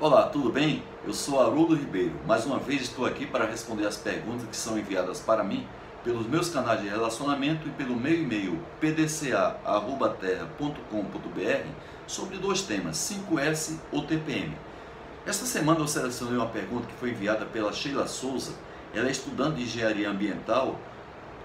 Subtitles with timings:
[0.00, 0.84] Olá, tudo bem?
[1.04, 2.12] Eu sou Haroldo Ribeiro.
[2.24, 5.66] Mais uma vez estou aqui para responder as perguntas que são enviadas para mim
[6.04, 11.68] pelos meus canais de relacionamento e pelo meu e-mail pdca@terra.com.br
[12.06, 14.56] sobre dois temas, 5S ou TPM.
[15.26, 18.52] Esta semana eu selecionei uma pergunta que foi enviada pela Sheila Souza.
[18.94, 20.78] Ela é estudante de engenharia ambiental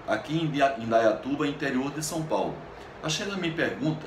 [0.06, 0.44] aqui em
[0.80, 2.54] Indaiatuba, interior de São Paulo.
[3.02, 4.06] A Sheila me pergunta,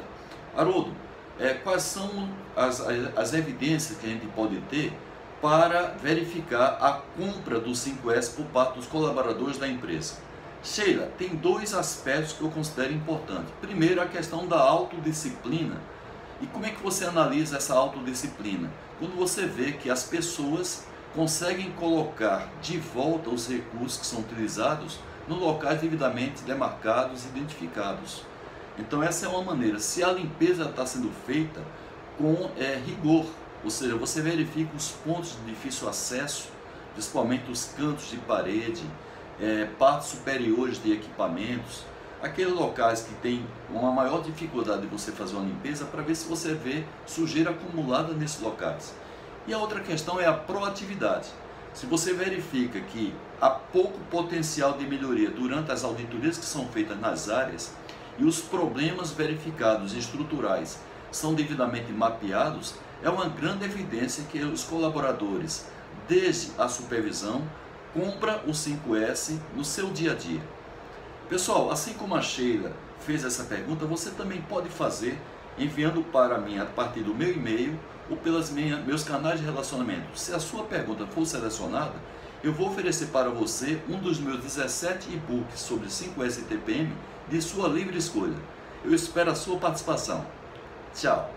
[0.56, 0.96] Haroldo,
[1.40, 2.82] é, quais são as,
[3.16, 4.94] as evidências que a gente pode ter
[5.42, 10.16] para verificar a compra do 5S por parte dos colaboradores da empresa.
[10.64, 13.54] Sheila, tem dois aspectos que eu considero importantes.
[13.62, 15.78] Primeiro, a questão da autodisciplina.
[16.42, 18.70] E como é que você analisa essa autodisciplina?
[19.00, 25.00] Quando você vê que as pessoas conseguem colocar de volta os recursos que são utilizados
[25.28, 28.22] nos locais devidamente demarcados e identificados.
[28.78, 29.80] Então essa é uma maneira.
[29.80, 31.62] Se a limpeza está sendo feita
[32.18, 33.26] com é, rigor,
[33.64, 36.50] ou seja, você verifica os pontos de difícil acesso,
[36.94, 38.84] principalmente os cantos de parede,
[39.40, 41.84] é, partes superiores de equipamentos,
[42.22, 46.28] aqueles locais que tem uma maior dificuldade de você fazer uma limpeza para ver se
[46.28, 48.94] você vê sujeira acumulada nesses locais.
[49.48, 51.30] E a outra questão é a proatividade.
[51.74, 57.00] Se você verifica que há pouco potencial de melhoria durante as auditorias que são feitas
[57.00, 57.72] nas áreas,
[58.18, 60.80] e os problemas verificados estruturais
[61.12, 65.68] são devidamente mapeados, é uma grande evidência que os colaboradores,
[66.08, 67.44] desde a supervisão,
[67.94, 70.42] compra o 5S no seu dia a dia.
[71.30, 75.20] Pessoal, assim como a Sheila fez essa pergunta, você também pode fazer
[75.58, 77.78] enviando para mim a partir do meu e-mail
[78.10, 80.18] ou pelos meus canais de relacionamento.
[80.18, 81.96] Se a sua pergunta for selecionada,
[82.44, 86.92] eu vou oferecer para você um dos meus 17 e-books sobre 5S e TPM
[87.28, 88.36] de sua livre escolha.
[88.86, 90.26] Eu espero a sua participação.
[90.94, 91.34] Tchau!